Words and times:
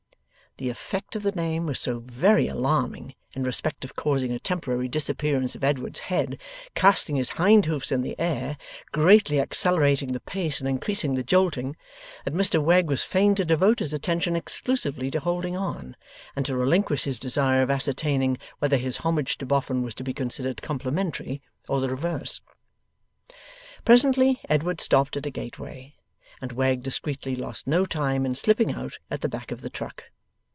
The 0.57 0.67
effect 0.69 1.15
of 1.15 1.23
the 1.23 1.31
name 1.31 1.65
was 1.65 1.79
so 1.79 1.99
very 2.05 2.47
alarming, 2.49 3.15
in 3.31 3.43
respect 3.43 3.85
of 3.85 3.95
causing 3.95 4.33
a 4.33 4.37
temporary 4.37 4.89
disappearance 4.89 5.55
of 5.55 5.63
Edward's 5.63 5.99
head, 5.99 6.39
casting 6.75 7.15
his 7.15 7.29
hind 7.31 7.65
hoofs 7.67 7.89
in 7.89 8.01
the 8.01 8.19
air, 8.19 8.57
greatly 8.91 9.39
accelerating 9.39 10.09
the 10.11 10.19
pace 10.19 10.59
and 10.59 10.67
increasing 10.67 11.15
the 11.15 11.23
jolting, 11.23 11.77
that 12.25 12.33
Mr 12.33 12.61
Wegg 12.61 12.89
was 12.89 13.01
fain 13.01 13.33
to 13.35 13.45
devote 13.45 13.79
his 13.79 13.93
attention 13.93 14.35
exclusively 14.35 15.09
to 15.09 15.21
holding 15.21 15.55
on, 15.55 15.95
and 16.35 16.45
to 16.45 16.57
relinquish 16.57 17.05
his 17.05 17.17
desire 17.17 17.61
of 17.61 17.71
ascertaining 17.71 18.37
whether 18.59 18.77
this 18.77 18.97
homage 18.97 19.37
to 19.37 19.45
Boffin 19.45 19.81
was 19.83 19.95
to 19.95 20.03
be 20.03 20.13
considered 20.13 20.61
complimentary 20.61 21.41
or 21.69 21.79
the 21.79 21.89
reverse. 21.89 22.41
Presently, 23.85 24.41
Edward 24.49 24.81
stopped 24.81 25.15
at 25.15 25.25
a 25.25 25.31
gateway, 25.31 25.95
and 26.41 26.51
Wegg 26.51 26.83
discreetly 26.83 27.37
lost 27.37 27.67
no 27.67 27.85
time 27.85 28.25
in 28.25 28.35
slipping 28.35 28.73
out 28.73 28.99
at 29.09 29.21
the 29.21 29.29
back 29.29 29.51
of 29.51 29.61
the 29.61 29.69
truck. 29.69 30.03